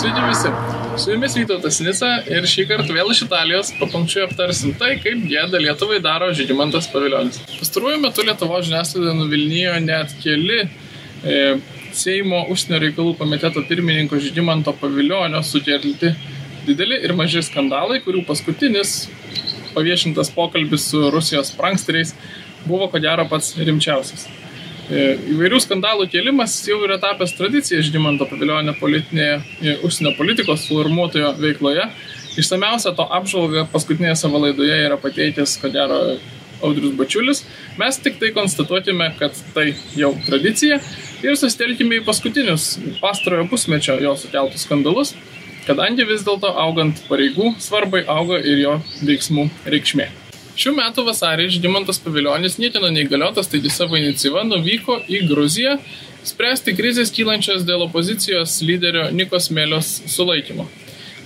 Sveiki 0.00 0.20
visi. 0.28 0.48
Su 0.96 1.10
jumis 1.10 1.34
Vytautas 1.36 1.76
Nisa 1.84 2.08
ir 2.32 2.46
šį 2.48 2.62
kartą 2.70 2.94
vėl 2.96 3.10
iš 3.12 3.18
Italijos 3.26 3.72
papunkčiui 3.76 4.22
aptarsim 4.24 4.72
tai, 4.80 4.94
kaip 5.02 5.26
gėda 5.28 5.60
Lietuvai 5.60 5.98
daro 6.00 6.30
Žygimantas 6.38 6.88
Paviljonis. 6.88 7.36
Pastaruoju 7.58 7.98
metu 8.00 8.24
Lietuvo 8.24 8.62
žiniasklaida 8.64 9.12
nuvilnijo 9.18 9.74
net 9.84 10.14
keli 10.22 10.62
e, 10.64 11.36
Seimo 11.92 12.46
užsienio 12.48 12.80
reikalų 12.86 13.12
komiteto 13.20 13.60
pirmininko 13.68 14.22
Žygimanto 14.24 14.72
Paviljonio 14.80 15.44
sukelti 15.44 16.14
dideli 16.64 17.02
ir 17.04 17.12
maži 17.20 17.44
skandalai, 17.44 18.00
kurių 18.00 18.24
paskutinis 18.30 19.02
paviešintas 19.76 20.32
pokalbis 20.32 20.88
su 20.94 21.10
Rusijos 21.12 21.52
pranksteriais 21.60 22.16
buvo 22.64 22.88
ko 22.88 23.04
gero 23.04 23.28
pats 23.28 23.52
rimčiausias. 23.60 24.30
E, 24.90 25.02
įvairių 25.30 25.60
skandalų 25.62 26.08
kėlimas 26.10 26.56
jau 26.66 26.80
yra 26.82 26.96
tapęs 26.98 27.36
tradicija 27.38 27.78
Žygimanto 27.86 28.26
paviljonio 28.26 28.74
politinėje 28.80 29.36
e, 29.38 29.74
užsienio 29.86 30.16
politikos 30.18 30.64
formuotojo 30.66 31.30
veikloje. 31.38 31.84
Išsameusią 32.40 32.96
to 32.98 33.06
apžvalgą 33.18 33.68
paskutinėje 33.70 34.16
savo 34.18 34.40
laidoje 34.42 34.80
yra 34.88 34.98
pateikęs, 34.98 35.56
ko 35.62 35.70
gero, 35.70 36.00
Audrius 36.66 36.96
Bačiulis. 36.98 37.44
Mes 37.80 37.98
tik 38.02 38.18
tai 38.20 38.32
konstatuokime, 38.36 39.12
kad 39.20 39.36
tai 39.54 39.70
jau 39.96 40.10
tradicija 40.26 40.80
ir 41.24 41.38
susitelkime 41.38 42.00
į 42.00 42.06
paskutinius 42.08 42.74
pastarojo 43.00 43.46
pusmečio 43.52 43.96
jo 44.02 44.16
sukeltus 44.18 44.66
skandalus, 44.66 45.14
kadangi 45.68 46.08
vis 46.08 46.26
dėlto 46.26 46.52
augant 46.66 47.00
pareigų 47.08 47.54
svarbai 47.62 48.04
auga 48.10 48.42
ir 48.42 48.66
jo 48.66 48.80
veiksmų 49.06 49.48
reikšmė. 49.70 50.10
Šių 50.58 50.72
metų 50.74 51.04
vasarį 51.06 51.46
Žygimantas 51.54 52.00
Paviljonis 52.02 52.58
niekino 52.58 52.90
neįgaliotas, 52.90 53.48
taigi 53.50 53.70
savo 53.70 53.98
iniciatyvą 53.98 54.42
nuvyko 54.48 54.98
į 55.06 55.22
Gruziją 55.30 55.76
spręsti 56.26 56.74
krizės 56.76 57.12
kylančios 57.14 57.64
dėl 57.68 57.86
opozicijos 57.86 58.58
lyderio 58.66 59.08
Nikos 59.14 59.50
Mėlios 59.54 59.92
sulaikymo. 60.10 60.66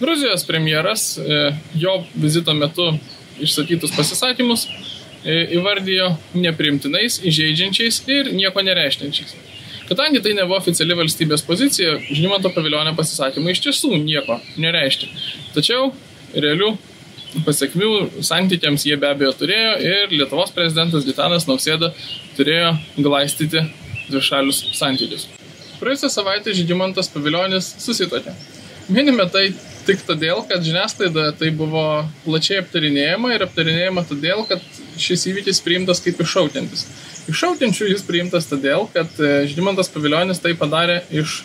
Gruzijos 0.00 0.44
premjeras 0.46 1.14
e, 1.18 1.40
jo 1.78 1.96
vizito 2.14 2.54
metu 2.54 2.90
išsakytus 3.42 3.94
pasisakymus 3.96 4.66
e, 4.66 5.40
įvardijo 5.56 6.12
neprimtinais, 6.36 7.20
įžeidžiančiais 7.24 8.02
ir 8.10 8.32
nieko 8.36 8.62
nereiškiančiais. 8.66 9.36
Kadangi 9.88 10.22
tai 10.24 10.32
nebuvo 10.36 10.56
oficiali 10.56 10.96
valstybės 10.96 11.44
pozicija, 11.44 11.98
Žygimanto 12.08 12.52
paviljonio 12.54 12.94
pasisakymai 12.96 13.52
iš 13.52 13.66
tiesų 13.66 13.98
nieko 14.04 14.38
nereiškia. 14.60 15.10
Tačiau 15.56 15.92
realių 16.34 16.74
pasiekmių 17.42 18.22
santykiams 18.24 18.86
jie 18.86 18.96
be 19.00 19.10
abejo 19.10 19.32
turėjo 19.40 19.74
ir 19.82 20.12
Lietuvos 20.14 20.52
prezidentas 20.54 21.06
Gitanas 21.06 21.48
Nausėda 21.48 21.90
turėjo 22.36 22.74
glaistyti 23.02 23.64
dvišalius 24.10 24.60
santykius. 24.78 25.28
Praėjusią 25.80 26.10
savaitę 26.12 26.54
Žygimantas 26.54 27.10
Paviljonis 27.12 27.72
susitokė. 27.82 28.34
Minime 28.92 29.26
tai 29.32 29.48
tik 29.84 30.04
todėl, 30.06 30.42
kad 30.48 30.64
žiniasklaidoje 30.64 31.32
tai 31.40 31.50
buvo 31.56 32.04
plačiai 32.24 32.60
aptarinėjama 32.62 33.32
ir 33.34 33.44
aptarinėjama 33.46 34.04
todėl, 34.08 34.44
kad 34.48 34.62
šis 35.00 35.26
įvykis 35.32 35.60
priimtas 35.64 36.00
kaip 36.04 36.20
iššaukiantis. 36.24 36.86
Iššaukiančių 37.32 37.90
jis 37.90 38.04
priimtas 38.04 38.48
todėl, 38.50 38.86
kad 38.92 39.10
e, 39.18 39.46
Žygimantas 39.48 39.90
Paviljonis 39.92 40.42
tai 40.44 40.54
padarė 40.60 41.02
iš 41.12 41.42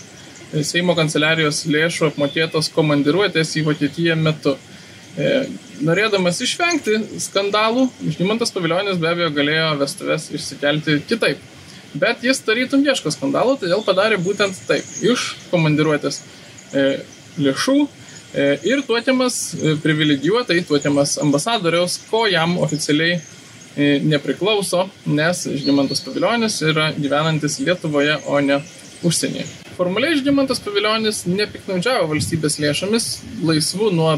Seimo 0.66 0.95
kanceliarijos 0.98 1.62
lėšų 1.70 2.08
apmokėtos 2.08 2.72
komandiruotės 2.73 3.52
į 3.60 3.67
Vokietiją 3.67 4.16
metu. 4.17 4.56
Norėdamas 5.86 6.42
išvengti 6.44 6.98
skandalų, 7.24 7.86
Žymantas 8.18 8.52
Paviljonis 8.52 9.00
be 9.00 9.08
abejo 9.14 9.30
galėjo 9.36 9.70
vestuves 9.80 10.28
išsikelti 10.36 11.00
kitaip. 11.08 11.40
Bet 12.00 12.24
jis 12.26 12.42
tarytum 12.46 12.84
ieško 12.86 13.14
skandalų, 13.16 13.56
todėl 13.62 13.82
padarė 13.86 14.20
būtent 14.22 14.60
taip, 14.68 14.86
iš 15.02 15.32
komandiruotės 15.50 16.20
e, 16.20 16.84
lėšų 17.42 17.78
e, 17.80 18.50
ir 18.70 18.84
tuotiamas 18.86 19.40
e, 19.56 19.74
privilegijuotai, 19.82 20.62
tuotiamas 20.68 21.18
ambasadoriaus, 21.23 21.98
ko 22.12 22.26
jam 22.30 22.60
oficialiai 22.62 23.16
e, 23.18 23.89
nepriklauso, 24.06 24.86
nes 25.08 25.48
Žymantas 25.64 26.04
Paviljonis 26.06 26.62
yra 26.70 26.92
gyvenantis 27.00 27.58
Lietuvoje, 27.64 28.20
o 28.28 28.44
ne 28.44 28.62
užsienyje. 29.08 29.69
Formaliai 29.80 30.17
Žygimantas 30.17 30.60
Paviljonis 30.60 31.22
nepiknaudžiavo 31.23 32.10
valstybės 32.10 32.58
lėšomis, 32.60 33.06
laisvų 33.48 33.94
nuo 33.95 34.10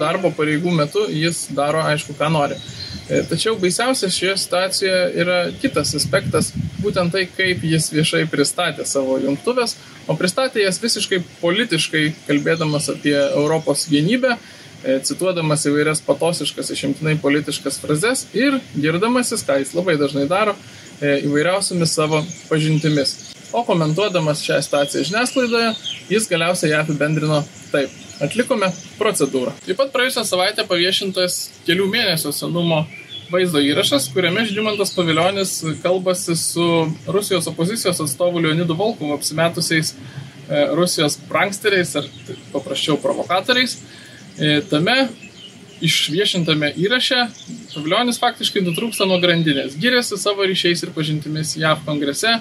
darbo 0.00 0.30
pareigų 0.32 0.72
metu 0.72 1.02
jis 1.12 1.42
daro 1.52 1.82
aišku, 1.84 2.14
ką 2.16 2.30
nori. 2.32 2.56
E, 2.56 3.18
tačiau 3.28 3.52
baisiausias 3.60 4.16
šioje 4.16 4.38
situacijoje 4.40 5.02
yra 5.20 5.34
kitas 5.60 5.92
aspektas, 5.98 6.48
būtent 6.80 7.12
tai, 7.12 7.26
kaip 7.28 7.66
jis 7.68 7.90
viešai 7.92 8.22
pristatė 8.32 8.86
savo 8.88 9.18
jungtuvės, 9.20 9.74
o 10.08 10.16
pristatė 10.16 10.64
jas 10.64 10.80
visiškai 10.80 11.18
politiškai, 11.42 12.06
kalbėdamas 12.30 12.88
apie 12.94 13.18
Europos 13.18 13.90
vienybę, 13.92 14.38
e, 14.38 14.94
cituodamas 15.04 15.66
įvairias 15.68 16.00
patosiškas, 16.06 16.72
išimtinai 16.72 17.18
politiškas 17.20 17.76
frazes 17.82 18.24
ir 18.32 18.56
girdamasis, 18.72 19.44
ką 19.44 19.60
jis 19.60 19.76
labai 19.76 19.98
dažnai 20.00 20.24
daro, 20.32 20.56
e, 20.96 21.18
įvairiausiamis 21.28 21.92
savo 22.00 22.22
pažintimis 22.48 23.18
o 23.52 23.64
komentuodamas 23.66 24.44
šią 24.46 24.60
situaciją 24.66 25.04
žiniasklaidoje, 25.10 25.74
jis 26.10 26.28
galiausiai 26.30 26.72
ją 26.74 26.84
apibendrino 26.84 27.42
taip. 27.72 27.92
Atlikome 28.20 28.68
procedūrą. 28.98 29.54
Taip 29.64 29.78
pat 29.80 29.92
praėjusią 29.94 30.26
savaitę 30.28 30.66
paviešintas 30.68 31.38
kelių 31.64 31.86
mėnesių 31.88 32.34
senumo 32.36 32.82
vaizdo 33.30 33.62
įrašas, 33.64 34.10
kuriame 34.12 34.44
Žygimantas 34.48 34.92
Paviljonis 34.92 35.54
kalbasi 35.84 36.36
su 36.36 36.66
Rusijos 37.06 37.48
opozicijos 37.48 38.02
atstovu 38.04 38.42
Leonidu 38.42 38.76
Volkovu 38.76 39.14
apsimetusiais 39.14 39.94
e, 39.94 40.66
Rusijos 40.76 41.16
pranksteriais 41.30 41.94
ar 41.96 42.08
paprasčiau 42.52 42.98
provokatoriais. 43.00 43.78
E, 44.36 44.60
tame 44.70 44.96
išviešintame 45.80 46.74
įraše 46.80 47.22
Paviljonis 47.72 48.20
faktiškai 48.20 48.64
nutrūksta 48.66 49.06
nuo 49.08 49.20
grandinės, 49.22 49.78
giriasi 49.80 50.18
savo 50.20 50.44
ryšiais 50.48 50.82
ir 50.84 50.92
pažintimis 50.96 51.54
JAV 51.60 51.86
kongrese, 51.86 52.34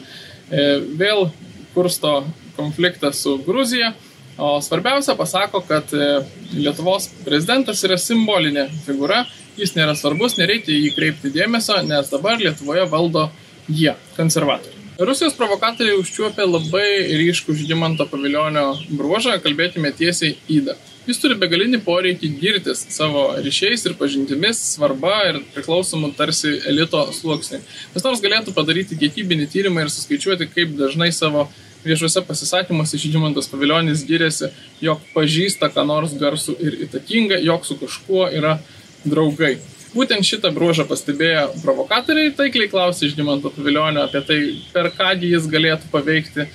vėl 0.50 1.28
kursto 1.74 2.24
konfliktą 2.58 3.12
su 3.14 3.38
Gruzija, 3.46 3.94
o 4.38 4.62
svarbiausia 4.62 5.16
pasako, 5.16 5.62
kad 5.68 5.94
e, 5.94 6.08
Lietuvos 6.54 7.10
prezidentas 7.26 7.84
yra 7.88 7.98
simbolinė 8.00 8.70
figūra, 8.86 9.26
jis 9.60 9.76
nėra 9.76 9.96
svarbus, 10.00 10.38
nereikia 10.40 10.76
jį 10.76 10.92
kreipti 10.96 11.32
dėmesio, 11.36 11.82
nes 11.88 12.12
dabar 12.12 12.40
Lietuvoje 12.40 12.86
valdo 12.92 13.28
jie, 13.68 13.94
konservatoriai. 14.16 14.76
Rusijos 15.00 15.36
provokatoriai 15.40 16.00
užčiuopė 16.00 16.44
labai 16.44 16.88
ryškų 17.22 17.56
Žygimanto 17.56 18.08
paviljonio 18.12 18.74
bruožą, 18.92 19.38
kalbėkime 19.44 19.94
tiesiai 19.96 20.36
įdą. 20.52 20.76
Jis 21.10 21.18
turi 21.18 21.34
begalinį 21.42 21.80
poreikį 21.82 22.28
girtis 22.38 22.84
savo 22.94 23.24
ryšiais 23.42 23.82
ir 23.90 23.96
pažintimis, 23.98 24.60
svarba 24.76 25.16
ir 25.32 25.40
priklausomų 25.56 26.12
tarsi 26.20 26.52
elito 26.70 27.02
sluoksniui. 27.18 27.64
Kas 27.96 28.06
nors 28.06 28.22
galėtų 28.22 28.54
padaryti 28.54 28.98
kiekybinį 29.00 29.48
tyrimą 29.50 29.88
ir 29.88 29.90
suskaičiuoti, 29.90 30.46
kaip 30.54 30.76
dažnai 30.78 31.10
savo 31.16 31.48
viešuose 31.82 32.22
pasisakymuose 32.28 33.00
Žygimantas 33.02 33.50
Paviljonis 33.50 34.06
giriasi, 34.06 34.52
jog 34.86 35.02
pažįsta 35.16 35.72
ką 35.74 35.88
nors 35.90 36.14
garsų 36.20 36.60
ir 36.62 36.78
įtakinga, 36.86 37.42
jog 37.42 37.66
su 37.66 37.80
kažkuo 37.82 38.30
yra 38.30 38.60
draugai. 39.02 39.56
Būtent 39.96 40.22
šitą 40.22 40.52
bruožą 40.54 40.86
pastebėjo 40.86 41.48
provokatoriai, 41.64 42.36
taikliai 42.38 42.70
klausė 42.70 43.10
Žygimanto 43.10 43.50
Paviljonio 43.56 44.06
apie 44.06 44.22
tai, 44.30 44.42
per 44.76 44.92
kągi 44.94 45.34
jis 45.34 45.50
galėtų 45.50 45.90
paveikti 45.90 46.46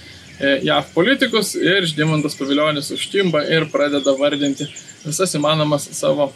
JAV 0.41 0.91
politikus 0.95 1.55
ir 1.55 1.87
Žymantas 1.87 2.35
Paviljonis 2.39 2.91
užtimba 2.95 3.45
ir 3.47 3.69
pradeda 3.71 4.17
vardinti 4.19 4.67
visas 5.05 5.35
įmanomas 5.39 5.87
savo 5.95 6.33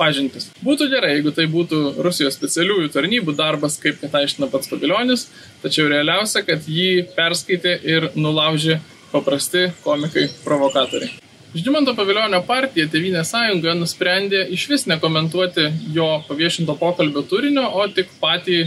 pažintis. 0.00 0.48
Būtų 0.64 0.88
gerai, 0.92 1.16
jeigu 1.16 1.32
tai 1.36 1.46
būtų 1.50 1.80
Rusijos 2.04 2.38
specialiųjų 2.38 2.92
tarnybų 2.94 3.34
darbas, 3.36 3.76
kaip 3.82 4.00
net 4.04 4.14
aiškina 4.22 4.48
pats 4.52 4.70
Paviljonis, 4.70 5.26
tačiau 5.64 5.90
realiausia, 5.90 6.44
kad 6.46 6.68
jį 6.68 7.10
perskaitė 7.16 7.76
ir 7.84 8.10
nulaužė 8.16 8.78
paprasti 9.10 9.68
komikai 9.84 10.28
provokatoriai. 10.44 11.18
Žymanto 11.50 11.96
Paviljonio 11.98 12.38
partija 12.46 12.86
Tevinė 12.86 13.24
sąjunga 13.26 13.74
nusprendė 13.74 14.44
iš 14.54 14.68
vis 14.70 14.84
nekomentuoti 14.86 15.64
jo 15.96 16.20
paviešinto 16.28 16.76
pokalbio 16.78 17.24
turinio, 17.26 17.66
o 17.74 17.88
tik 17.90 18.12
patį 18.22 18.60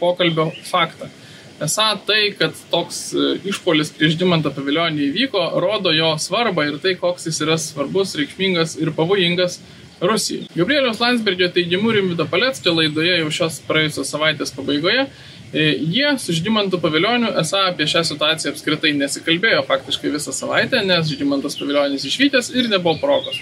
pokalbio 0.00 0.48
faktą. 0.64 1.10
Esą 1.60 1.98
tai, 2.06 2.32
kad 2.38 2.56
toks 2.72 3.12
e, 3.14 3.34
išpolis 3.48 3.92
prieš 3.94 4.16
Dimantą 4.20 4.50
paviljonį 4.54 5.04
įvyko, 5.10 5.42
rodo 5.62 5.92
jo 5.94 6.14
svarbą 6.18 6.64
ir 6.70 6.80
tai, 6.82 6.96
koks 6.98 7.28
jis 7.28 7.42
yra 7.44 7.58
svarbus, 7.60 8.16
reikšmingas 8.18 8.78
ir 8.80 8.90
pavojingas 8.96 9.60
Rusijai. 10.02 10.48
Gabrieliaus 10.56 10.98
Landsbergio 11.00 11.46
teigimu 11.54 11.92
Rimvido 11.94 12.26
Paleckio 12.26 12.74
laidoje 12.74 13.20
jau 13.20 13.30
šios 13.30 13.60
praėjusios 13.68 14.10
savaitės 14.10 14.50
pabaigoje 14.56 15.04
e, 15.04 15.68
jie 15.78 16.10
su 16.18 16.34
Žygimantu 16.34 16.80
Pavilioniu 16.82 17.30
esą 17.44 17.68
apie 17.68 17.86
šią 17.86 18.02
situaciją 18.10 18.54
apskritai 18.56 18.96
nesikalbėjo 18.98 19.62
faktiškai 19.68 20.10
visą 20.16 20.34
savaitę, 20.34 20.82
nes 20.88 21.06
Žygimantas 21.12 21.58
Paviljonis 21.60 22.08
išvykęs 22.08 22.50
ir 22.56 22.72
nebuvo 22.72 22.98
progos. 23.04 23.38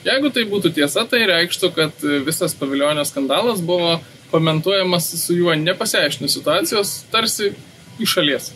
Jeigu 0.00 0.32
tai 0.34 0.46
būtų 0.48 0.72
tiesa, 0.80 1.04
tai 1.06 1.26
reikštų, 1.28 1.70
kad 1.76 2.06
visas 2.26 2.56
Paviljonio 2.58 3.04
skandalas 3.06 3.60
buvo 3.62 3.98
komentuojamas 4.30 5.08
su 5.24 5.36
juo 5.36 5.54
nepasiaiškinus 5.54 6.36
situacijos, 6.38 6.94
tarsi 7.12 7.52
iš 8.00 8.14
šalies. 8.16 8.50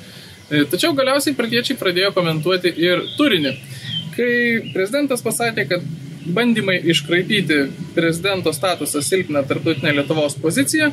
E, 0.51 0.65
tačiau 0.71 0.93
galiausiai 0.97 1.37
pradėčiai 1.37 1.79
pradėjo 1.81 2.13
komentuoti 2.17 2.73
ir 2.77 3.05
turinį. 3.19 3.55
kai 4.15 4.71
prezidentas 4.71 5.25
pasakė, 5.27 5.65
kad 5.67 5.87
bandymai 6.37 6.77
iškraipyti 6.93 7.57
prezidento 7.97 8.53
statusą 8.55 9.03
silpną 9.03 9.43
tarptautinę 9.49 9.91
Lietuvos 9.97 10.37
poziciją, 10.39 10.93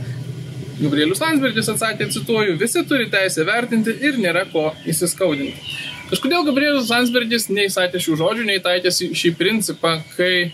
Gabrielius 0.82 1.22
Landsbergis 1.22 1.70
atsakė, 1.70 2.08
cituoju, 2.10 2.58
visi 2.58 2.82
turi 2.90 3.06
teisę 3.12 3.46
vertinti 3.46 3.94
ir 4.02 4.18
nėra 4.18 4.48
ko 4.50 4.72
įsiskaudinti. 4.90 5.78
Kažkodėl 6.10 6.48
Gabrielius 6.48 6.90
Landsbergis 6.92 7.48
nei 7.54 7.70
sakė 7.72 8.02
šių 8.02 8.18
žodžių, 8.20 8.48
nei 8.50 8.62
taikė 8.64 8.92
šį 8.92 9.34
principą, 9.38 10.00
kai 10.16 10.52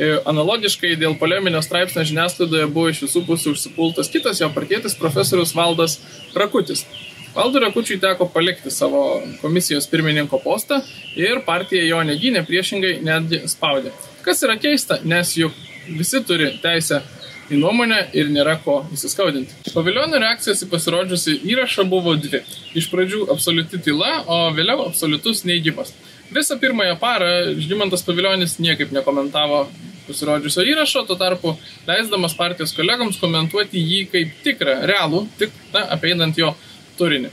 analogiškai 0.00 0.94
dėl 1.00 1.16
poleminio 1.20 1.60
straipsnio 1.64 2.04
žiniasklaidoje 2.08 2.68
buvo 2.72 2.90
iš 2.92 3.02
visų 3.04 3.24
pusių 3.26 3.54
užsipultas 3.54 4.10
kitas 4.12 4.40
jo 4.40 4.48
partietis 4.54 4.96
profesorius 4.98 5.54
Valdas 5.56 5.98
Rakutis. 6.34 6.86
Valdui 7.34 7.60
Rakučiui 7.62 8.00
teko 8.02 8.26
palikti 8.26 8.70
savo 8.74 9.20
komisijos 9.42 9.86
pirmininko 9.90 10.40
postą 10.42 10.80
ir 11.14 11.44
partija 11.46 11.84
jo 11.86 12.00
negynė, 12.02 12.42
priešingai 12.46 12.96
netgi 13.06 13.44
spaudė. 13.50 13.92
Kas 14.24 14.42
yra 14.42 14.56
keista, 14.58 14.98
nes 15.04 15.36
juk 15.38 15.54
visi 15.86 16.22
turi 16.26 16.50
teisę 16.62 17.02
į 17.50 17.58
nuomonę 17.58 18.00
ir 18.18 18.30
nėra 18.34 18.56
ko 18.64 18.80
įsiskaudinti. 18.94 19.72
Paviljonio 19.74 20.18
reakcijas 20.22 20.62
į 20.64 20.70
pasirodžiusi 20.70 21.36
įrašą 21.52 21.86
buvo 21.90 22.16
dvi. 22.18 22.42
Iš 22.78 22.90
pradžių 22.90 23.26
absoliuti 23.34 23.78
tyla, 23.82 24.20
o 24.26 24.40
vėliau 24.54 24.86
absoliutus 24.88 25.44
neįgymas. 25.46 25.94
Visą 26.30 26.58
pirmąją 26.62 26.96
parą 26.98 27.30
Žymantas 27.58 28.04
Paviljonis 28.06 28.58
niekaip 28.62 28.92
nekomentavo 28.94 29.64
pasirodžiusio 30.10 30.64
įrašo, 30.68 31.04
tuo 31.08 31.16
tarpu 31.20 31.54
leisdamas 31.88 32.34
partijos 32.38 32.74
kolegams 32.76 33.20
komentuoti 33.22 33.80
jį 33.80 34.00
kaip 34.12 34.34
tikrą, 34.44 34.80
realų, 34.90 35.24
tik 35.40 35.54
na, 35.74 35.86
apeinant 35.96 36.38
jo 36.38 36.52
turinį. 36.98 37.30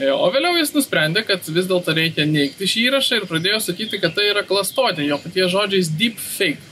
E, 0.00 0.08
o 0.14 0.30
vėliau 0.32 0.56
jis 0.56 0.72
nusprendė, 0.72 1.24
kad 1.28 1.44
vis 1.52 1.68
dėlto 1.68 1.92
reikia 1.96 2.24
neigti 2.28 2.68
šį 2.70 2.86
įrašą 2.88 3.20
ir 3.20 3.28
pradėjo 3.28 3.60
sakyti, 3.66 4.00
kad 4.00 4.14
tai 4.16 4.30
yra 4.30 4.46
klastotė, 4.48 5.04
jo 5.04 5.20
paties 5.20 5.52
žodžiais 5.52 5.92
deep 6.00 6.16
fake. 6.22 6.62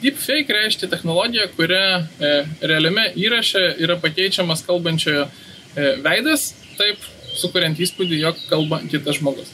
Deep 0.00 0.16
fake 0.22 0.54
reiškia 0.54 0.88
technologiją, 0.88 1.48
kuria 1.58 1.84
e, 2.00 2.32
realiame 2.62 3.10
įraše 3.18 3.64
yra 3.82 3.98
pakeičiamas 4.00 4.64
kalbančiojo 4.64 5.26
e, 5.26 5.92
veidas, 6.04 6.52
taip 6.78 7.02
sukuriant 7.38 7.78
įspūdį, 7.78 8.22
jog 8.22 8.44
kalba 8.48 8.80
kitas 8.88 9.18
žmogus. 9.20 9.50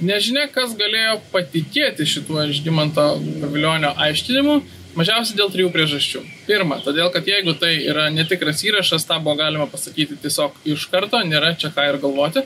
Nežinia, 0.00 0.46
kas 0.48 0.72
galėjo 0.78 1.18
patikėti 1.34 2.06
šituo 2.08 2.46
Žymanto 2.48 3.04
paviljonio 3.42 3.90
aiškinimu, 4.00 4.60
Mažiausiai 5.00 5.38
dėl 5.38 5.48
trijų 5.48 5.70
priežasčių. 5.72 6.20
Pirma, 6.44 6.76
todėl 6.84 7.08
kad 7.14 7.24
jeigu 7.28 7.54
tai 7.56 7.72
yra 7.88 8.10
netikras 8.12 8.60
įrašas, 8.66 9.06
tą 9.08 9.16
buvo 9.24 9.38
galima 9.38 9.64
pasakyti 9.70 10.18
tiesiog 10.20 10.58
iš 10.68 10.84
karto, 10.92 11.22
nėra 11.24 11.54
čia 11.56 11.70
ką 11.72 11.86
ir 11.88 11.96
galvoti. 12.02 12.44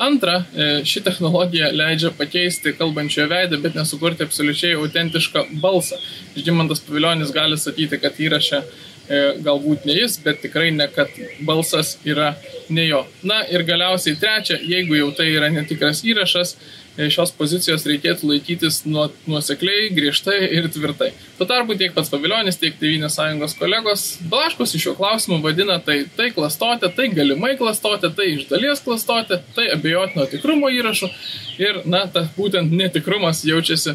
Antra, 0.00 0.38
e, 0.56 0.68
ši 0.88 1.02
technologija 1.04 1.68
leidžia 1.76 2.08
pakeisti 2.16 2.72
kalbančiojo 2.78 3.26
veidą, 3.28 3.58
bet 3.60 3.76
nesukurti 3.76 4.24
absoliučiai 4.24 4.78
autentišką 4.80 5.42
balsą. 5.60 5.98
Žymantas 6.40 6.80
Paviljonis 6.86 7.34
gali 7.36 7.60
sakyti, 7.60 8.00
kad 8.00 8.16
įraše 8.16 8.62
e, 8.62 8.89
galbūt 9.44 9.86
ne 9.88 9.96
jis, 9.96 10.18
bet 10.24 10.42
tikrai 10.44 10.70
ne, 10.74 10.86
kad 10.94 11.10
balsas 11.46 11.96
yra 12.06 12.34
ne 12.70 12.84
jo. 12.86 13.04
Na 13.26 13.40
ir 13.50 13.64
galiausiai 13.66 14.18
trečia, 14.20 14.60
jeigu 14.62 14.98
jau 14.98 15.10
tai 15.18 15.30
yra 15.34 15.50
netikras 15.50 16.04
įrašas, 16.06 16.54
E, 16.98 17.06
šios 17.12 17.30
pozicijos 17.38 17.84
reikėtų 17.86 18.28
laikytis 18.32 18.82
nuosekliai, 18.84 19.88
griežtai 19.94 20.40
ir 20.56 20.66
tvirtai. 20.72 21.12
Tuo 21.38 21.46
tarpu 21.48 21.76
tiek 21.78 21.94
pats 21.94 22.10
Paviljonis, 22.10 22.58
tiek 22.58 22.74
Tevinės 22.80 23.14
sąjungos 23.16 23.54
kolegos 23.60 24.04
blaškosi 24.32 24.80
šiuo 24.82 24.96
klausimu 24.98 25.38
vadina 25.44 25.78
tai, 25.86 26.02
tai 26.16 26.28
klastotė, 26.34 26.90
tai 26.96 27.08
galimai 27.14 27.54
klastotė, 27.60 28.10
tai 28.16 28.32
iš 28.34 28.48
dalies 28.50 28.82
klastotė, 28.84 29.40
tai 29.56 29.70
abejotino 29.76 30.26
tikrumo 30.32 30.72
įrašų 30.74 31.12
ir, 31.62 31.82
na, 31.88 32.04
ta 32.10 32.26
būtent 32.36 32.74
netikrumas 32.74 33.46
jaučiasi 33.46 33.94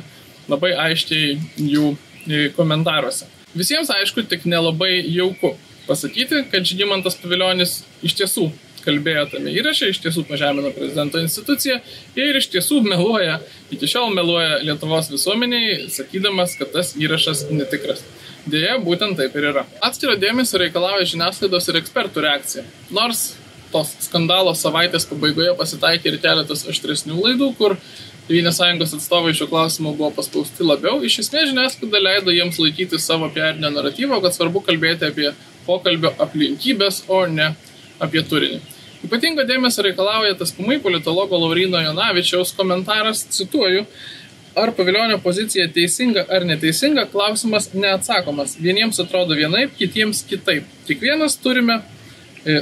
labai 0.50 0.72
aiškiai 0.88 1.36
jų 1.76 1.94
e, 1.94 2.48
komentaruose. 2.56 3.28
Visiems 3.56 3.90
aišku, 3.94 4.26
tik 4.28 4.46
nelabai 4.52 5.00
jauku 5.00 5.56
pasakyti, 5.88 6.44
kad 6.52 6.66
Žygimantas 6.68 7.16
Paviljonis 7.22 7.82
iš 8.04 8.16
tiesų 8.20 8.50
kalbėjo 8.86 9.24
tame 9.32 9.54
įraše, 9.56 9.90
iš 9.90 10.02
tiesų 10.04 10.26
pažemino 10.30 10.72
prezidento 10.76 11.22
instituciją 11.22 11.80
ir 12.20 12.38
iš 12.38 12.50
tiesų 12.54 12.82
meluoja, 12.86 13.40
iki 13.74 13.90
šiol 13.90 14.14
meluoja 14.14 14.60
Lietuvos 14.66 15.10
visuomeniai, 15.14 15.88
sakydamas, 15.94 16.58
kad 16.60 16.74
tas 16.76 16.94
įrašas 17.00 17.48
netikras. 17.54 18.04
Deja, 18.46 18.76
būtent 18.78 19.18
taip 19.18 19.34
ir 19.40 19.50
yra. 19.54 19.66
Atskiro 19.86 20.14
dėmesio 20.22 20.62
reikalauja 20.62 21.08
žiniasklaidos 21.16 21.72
ir 21.72 21.80
ekspertų 21.82 22.26
reakcija. 22.28 22.66
Nors 22.94 23.32
tos 23.74 23.96
skandalo 24.06 24.54
savaitės 24.56 25.08
pabaigoje 25.10 25.56
pasitaikė 25.58 26.12
ir 26.12 26.20
keletas 26.22 26.68
aštresnių 26.70 27.18
laidų, 27.18 27.50
kur 27.58 27.80
Tėvynės 28.26 28.58
sąjungos 28.58 28.94
atstovai 28.98 29.36
šiuo 29.38 29.46
klausimu 29.52 29.92
buvo 29.94 30.10
paspausti 30.16 30.66
labiau, 30.66 30.98
iš 31.06 31.20
esmės 31.22 31.52
žiniasklaida 31.52 32.00
leido 32.02 32.34
jiems 32.34 32.58
laikyti 32.58 32.98
savo 32.98 33.30
PR 33.36 33.60
naratyvo, 33.62 34.18
kad 34.24 34.34
svarbu 34.34 34.64
kalbėti 34.66 35.06
apie 35.12 35.28
pokalbio 35.68 36.10
aplinkybės, 36.26 37.04
o 37.06 37.20
ne 37.30 37.52
apie 38.02 38.24
turinį. 38.26 38.58
Ypatingo 39.06 39.46
dėmesio 39.46 39.86
reikalauja 39.86 40.34
tas 40.40 40.56
pamai 40.58 40.80
politologo 40.82 41.38
Laurino 41.38 41.78
Jonavičiaus 41.84 42.56
komentaras, 42.58 43.22
cituoju, 43.36 43.86
ar 44.58 44.72
paviljonio 44.74 45.20
pozicija 45.22 45.68
teisinga 45.76 46.26
ar 46.32 46.48
neteisinga, 46.50 47.06
klausimas 47.12 47.70
neatsakomas. 47.78 48.56
Vieniems 48.58 48.98
atrodo 49.04 49.38
vienaip, 49.38 49.78
kitiems 49.78 50.24
kitaip. 50.26 50.66
Kiekvienas 50.88 51.38
turime 51.44 51.84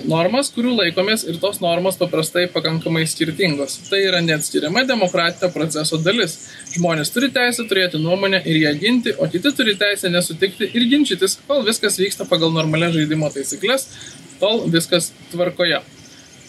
normas, 0.08 0.50
kurių 0.56 0.74
laikomės 0.78 1.26
ir 1.28 1.40
tos 1.42 1.60
normos 1.64 1.98
paprastai 2.00 2.46
pakankamai 2.52 3.04
skirtingos. 3.10 3.80
Tai 3.90 4.00
yra 4.00 4.22
neatskiriama 4.24 4.86
demokratinio 4.88 5.50
proceso 5.52 6.00
dalis. 6.00 6.38
Žmonės 6.76 7.12
turi 7.14 7.32
teisę 7.36 7.66
turėti 7.68 8.00
nuomonę 8.02 8.40
ir 8.48 8.62
ją 8.62 8.72
ginti, 8.80 9.16
o 9.18 9.28
kiti 9.32 9.52
turi 9.56 9.76
teisę 9.80 10.12
nesutikti 10.14 10.70
ir 10.72 10.88
ginčytis, 10.92 11.36
kol 11.48 11.66
viskas 11.68 12.00
vyksta 12.00 12.28
pagal 12.30 12.54
normalias 12.56 12.96
žaidimo 12.96 13.32
taisyklės, 13.34 13.90
tol 14.40 14.64
viskas 14.72 15.12
tvarkoje. 15.34 15.82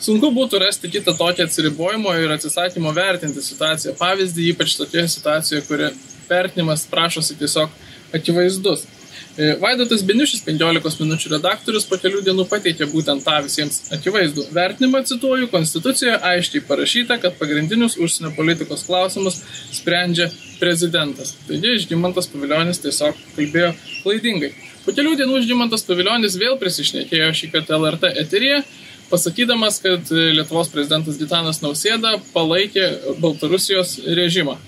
Sunku 0.04 0.28
būtų 0.34 0.60
rasti 0.60 0.90
kitą 0.92 1.14
tokį 1.16 1.46
atsiribojimo 1.46 2.12
ir 2.20 2.34
atsisakymo 2.34 2.92
vertinti 2.94 3.42
situaciją. 3.42 3.94
Pavyzdį 3.98 4.50
ypač 4.52 4.74
tokioje 4.78 5.08
situacijoje, 5.14 5.62
kuri 5.68 5.90
vertinimas 6.28 6.84
prašosi 6.90 7.38
tiesiog 7.40 7.72
akivaizdus. 8.14 8.84
E, 9.34 9.56
Vaidotas 9.58 10.04
Beniušis 10.06 10.44
15 10.46 11.00
minučių 11.02 11.32
redaktorius 11.32 11.88
po 11.90 11.96
kelių 11.98 12.20
dienų 12.22 12.44
pateikė 12.46 12.86
būtent 12.86 13.24
tą 13.26 13.40
visiems 13.42 13.80
akivaizdų 13.96 14.44
vertinimą, 14.54 15.00
cituoju, 15.10 15.48
Konstitucijoje 15.50 16.20
aiškiai 16.30 16.62
parašyta, 16.68 17.16
kad 17.18 17.34
pagrindinius 17.40 17.98
užsienio 17.98 18.30
politikos 18.36 18.86
klausimus 18.86 19.40
sprendžia 19.74 20.28
prezidentas. 20.60 21.34
Taigi 21.48 21.74
Žymantas 21.82 22.30
Paviljonis 22.30 22.78
tiesiog 22.84 23.18
kalbėjo 23.34 23.74
klaidingai. 24.04 24.52
Po 24.86 24.94
kelių 24.94 25.16
dienų 25.18 25.42
Žymantas 25.48 25.82
Paviljonis 25.88 26.38
vėl 26.38 26.54
prisišnekėjo 26.62 27.34
šį 27.34 27.50
kartą 27.56 27.80
LRT 27.82 28.14
eteryje 28.22 28.62
pasakydamas, 29.10 29.82
kad 29.82 30.14
Lietuvos 30.14 30.70
prezidentas 30.70 31.18
Gitanas 31.18 31.58
Nausėda 31.64 32.20
palaikė 32.30 33.18
Baltarusijos 33.18 33.98
režimą. 34.14 34.60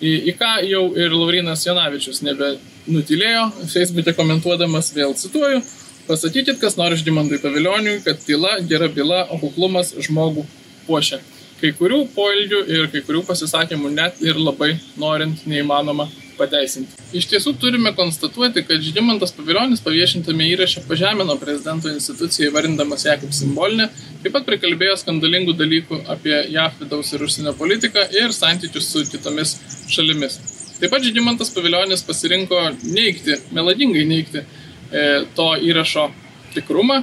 Į, 0.00 0.16
į 0.32 0.32
ką 0.40 0.54
jau 0.64 0.86
ir 0.96 1.12
Laurinas 1.12 1.68
Janavičius 1.68 2.24
nebe 2.24 2.56
nutilėjo, 2.90 3.46
Facebook'e 3.70 4.14
komentuodamas 4.16 4.92
vėl 4.96 5.14
cituoju, 5.18 5.62
pasakykit, 6.08 6.58
kas 6.62 6.78
nori 6.80 6.98
Žymantui 7.00 7.40
Pavilioniui, 7.42 8.00
kad 8.04 8.20
tyla 8.24 8.58
gera 8.68 8.90
byla, 8.92 9.24
o 9.32 9.38
kuklumas 9.42 9.94
žmogų 10.06 10.44
puošia. 10.88 11.20
Kai 11.60 11.70
kurių 11.78 12.02
poelgių 12.12 12.60
ir 12.68 12.90
kai 12.92 13.00
kurių 13.06 13.22
pasisakymų 13.24 13.94
net 13.94 14.20
ir 14.24 14.36
labai 14.36 14.74
norint 15.00 15.46
neįmanoma 15.48 16.10
pateisinti. 16.38 16.98
Iš 17.14 17.28
tiesų 17.30 17.54
turime 17.62 17.92
konstatuoti, 17.96 18.64
kad 18.66 18.82
Žygimantas 18.82 19.32
Paviljonis 19.36 19.82
paviešintame 19.84 20.48
įraše 20.50 20.82
pažemino 20.88 21.36
prezidento 21.40 21.92
instituciją 21.92 22.50
įvardindamas 22.50 23.06
ją 23.06 23.14
kaip 23.22 23.36
simbolinę, 23.36 23.86
taip 24.24 24.34
pat 24.34 24.48
prikalbėjo 24.48 24.98
skandalingų 25.04 25.54
dalykų 25.60 26.02
apie 26.16 26.34
JAF 26.56 26.82
vidaus 26.82 27.14
ir 27.14 27.24
užsienio 27.28 27.54
politiką 27.60 28.08
ir 28.18 28.34
santykius 28.34 28.90
su 28.90 29.06
kitomis 29.12 29.56
šalimis. 29.94 30.40
Taip 30.80 30.90
pat 30.90 31.04
Žygimantas 31.04 31.52
Paviljonis 31.54 32.02
pasirinko 32.06 32.58
neikti, 32.82 33.38
melodingai 33.54 34.04
neikti 34.08 34.42
e, 34.42 35.04
to 35.36 35.52
įrašo 35.62 36.08
tikrumą 36.54 37.02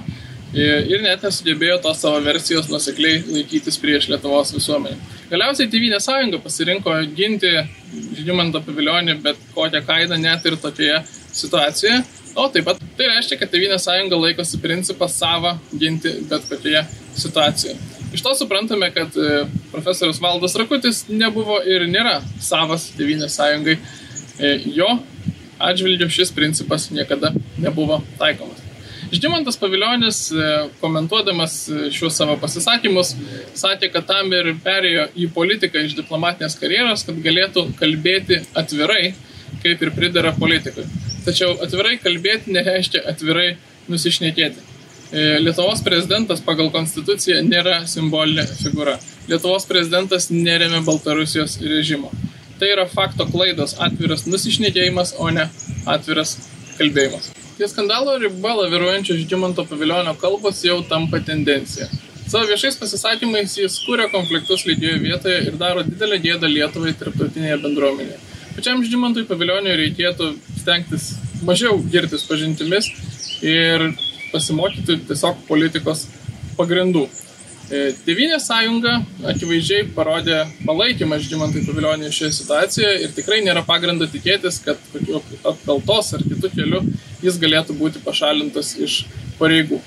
ir 0.51 0.99
net 1.03 1.23
nesugebėjo 1.23 1.77
tos 1.85 2.01
savo 2.03 2.19
versijos 2.25 2.67
nusekliai 2.71 3.21
laikytis 3.23 3.77
prieš 3.79 4.09
Lietuvos 4.11 4.51
visuomenę. 4.55 4.97
Galiausiai 5.31 5.71
Tevinė 5.71 6.01
sąjunga 6.03 6.41
pasirinko 6.43 6.97
ginti 7.15 7.51
Žygimantą 8.17 8.63
paviljonį 8.65 9.17
bet 9.23 9.39
kokią 9.55 9.83
kainą 9.87 10.19
net 10.19 10.45
ir 10.45 10.59
tokioje 10.59 10.99
situacijoje. 11.31 12.03
O 12.35 12.47
taip 12.51 12.67
pat 12.67 12.83
tai 12.97 13.09
reiškia, 13.13 13.39
kad 13.39 13.51
Tevinė 13.51 13.79
sąjunga 13.79 14.19
laikosi 14.19 14.59
principą 14.63 15.07
savo 15.11 15.55
ginti 15.71 16.17
bet 16.27 16.47
kokioje 16.51 16.85
situacijoje. 17.15 18.00
Iš 18.13 18.21
to 18.21 18.35
suprantame, 18.35 18.91
kad 18.91 19.07
e, 19.07 19.45
profesorius 19.71 20.21
Valdas 20.21 20.55
Rakutis 20.59 21.05
nebuvo 21.07 21.61
ir 21.63 21.87
nėra 21.87 22.17
savas 22.43 22.89
Tevinės 22.97 23.37
sąjungai. 23.39 23.77
E, 24.39 24.57
jo 24.75 24.89
atžvilgiu 25.61 26.09
šis 26.11 26.33
principas 26.35 26.89
niekada 26.91 27.31
nebuvo 27.61 28.01
taikomas. 28.19 28.59
Žygimantas 29.11 29.59
Paviljonis, 29.59 30.19
e, 30.31 30.49
komentuodamas 30.81 31.55
šiuos 31.95 32.19
savo 32.19 32.35
pasisakymus, 32.41 33.13
sakė, 33.59 33.91
kad 33.95 34.09
tam 34.11 34.31
ir 34.35 34.53
perėjo 34.63 35.07
į 35.15 35.29
politiką 35.35 35.85
iš 35.87 35.95
diplomatinės 35.99 36.59
karjeros, 36.59 37.05
kad 37.07 37.23
galėtų 37.23 37.69
kalbėti 37.79 38.41
atvirai, 38.59 39.13
kaip 39.63 39.87
ir 39.87 39.95
pridara 39.95 40.35
politikui. 40.35 40.83
Tačiau 41.23 41.55
atvirai 41.63 41.95
kalbėti 42.01 42.51
nereiškia 42.55 43.05
atvirai 43.11 43.53
nusišnekėti. 43.91 44.70
E, 45.11 45.39
Lietuvos 45.43 45.81
prezidentas 45.83 46.39
pagal 46.39 46.69
konstituciją 46.71 47.41
nėra 47.43 47.81
simbolinė 47.87 48.45
figūra. 48.47 48.95
Lietuvos 49.27 49.65
prezidentas 49.67 50.29
neremia 50.31 50.79
Baltarusijos 50.87 51.57
režimo. 51.59 52.11
Tai 52.61 52.69
yra 52.71 52.85
fakto 52.87 53.25
klaidos, 53.27 53.73
atviras 53.83 54.23
nusišnekėjimas, 54.29 55.15
o 55.19 55.27
ne 55.35 55.49
atviras 55.89 56.37
kalbėjimas. 56.77 57.31
Ties 57.57 57.73
skandalo 57.73 58.13
riba 58.21 58.53
laviruojančio 58.61 59.17
Žygimanto 59.19 59.65
paviljonio 59.67 60.13
kalbos 60.21 60.63
jau 60.63 60.79
tampa 60.87 61.19
tendencija. 61.25 61.89
Savo 62.31 62.47
viešais 62.47 62.77
pasisakymais 62.79 63.57
jis 63.59 63.75
kūrė 63.83 64.05
konfliktus 64.13 64.63
lygioje 64.69 65.01
vietoje 65.03 65.41
ir 65.49 65.57
daro 65.59 65.83
didelę 65.83 66.21
gėdą 66.23 66.47
Lietuvai 66.47 66.93
tarptautinėje 66.95 67.57
bendruomenėje. 67.65 68.21
Pačiam 68.55 68.79
Žygimantui 68.85 69.25
paviljoniui 69.27 69.75
reikėtų 69.81 70.29
stengtis 70.61 71.09
mažiau 71.43 71.75
girtis 71.91 72.23
pažintimis 72.29 72.87
ir 73.43 73.89
pasimokyti 74.31 74.99
tiesiog 75.09 75.43
politikos 75.47 76.07
pagrindų. 76.57 77.07
Tevinės 78.03 78.49
sąjunga 78.49 78.97
akivaizdžiai 79.31 79.85
parodė 79.95 80.41
palaikymą 80.67 81.21
Žymantui 81.23 81.61
Pavilioniui 81.63 82.11
šioje 82.11 82.33
situacijoje 82.41 82.97
ir 83.05 83.13
tikrai 83.15 83.39
nėra 83.45 83.63
pagrindo 83.63 84.07
tikėtis, 84.11 84.57
kad 84.65 84.81
kokiu 84.91 85.21
apkaltos 85.47 86.11
ar 86.17 86.25
kitų 86.25 86.51
kelių 86.57 86.81
jis 87.23 87.39
galėtų 87.39 87.77
būti 87.79 88.01
pašalintas 88.03 88.73
iš 88.75 89.05
pareigų. 89.39 89.79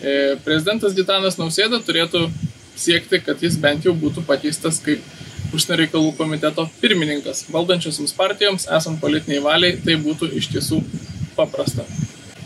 E, 0.00 0.36
prezidentas 0.44 0.92
Gitanas 0.96 1.40
Nausėda 1.40 1.80
turėtų 1.86 2.26
siekti, 2.76 3.22
kad 3.24 3.40
jis 3.40 3.56
bent 3.60 3.88
jau 3.88 3.96
būtų 3.96 4.26
pakeistas 4.28 4.82
kaip 4.84 5.00
užsienio 5.54 5.80
reikalų 5.80 6.12
komiteto 6.18 6.68
pirmininkas. 6.82 7.46
Valdančiosioms 7.52 8.14
partijoms, 8.16 8.68
esant 8.68 9.00
politiniai 9.00 9.42
valiai, 9.44 9.80
tai 9.80 9.96
būtų 10.00 10.30
iš 10.36 10.52
tiesų 10.54 10.80
paprasta. 11.36 11.88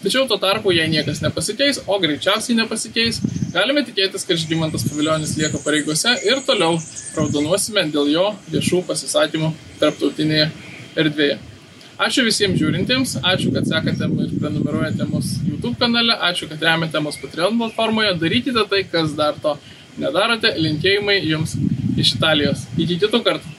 Tačiau 0.04 0.26
tuo 0.28 0.36
tarpu, 0.36 0.68
jei 0.76 0.84
niekas 0.92 1.22
nepasikeis, 1.24 1.78
o 1.88 1.96
greičiausiai 1.96 2.58
nepasikeis, 2.58 3.22
galime 3.54 3.80
tikėtis, 3.86 4.26
kad 4.28 4.36
Žygimantas 4.36 4.84
Paviljonis 4.84 5.32
lieka 5.38 5.62
pareigose 5.64 6.12
ir 6.28 6.42
toliau 6.44 6.76
raudonuosime 7.16 7.86
dėl 7.94 8.10
jo 8.12 8.26
viešų 8.52 8.82
pasisakymų 8.90 9.48
tarptautinėje 9.80 10.50
erdvėje. 11.00 11.38
Ačiū 12.04 12.26
visiems 12.26 12.60
žiūrintiems, 12.60 13.16
ačiū, 13.32 13.54
kad 13.54 13.70
sekate 13.70 14.10
ir 14.26 14.36
prenumeruojate 14.42 15.08
mus 15.08 15.38
YouTube 15.46 15.78
kanale, 15.80 16.18
ačiū, 16.28 16.50
kad 16.52 16.68
remiate 16.68 17.00
mus 17.00 17.16
Patreon 17.22 17.56
platformoje, 17.62 18.12
darykite 18.20 18.68
tai, 18.68 18.84
kas 18.84 19.16
dar 19.16 19.40
to 19.40 19.56
nedarote, 19.96 20.52
linkėjimai 20.58 21.20
jums 21.22 21.56
iš 21.96 22.16
Italijos. 22.18 22.68
Iki 22.76 23.00
kitų 23.06 23.24
kartų. 23.24 23.53